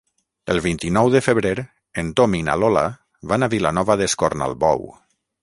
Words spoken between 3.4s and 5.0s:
a Vilanova d'Escornalbou.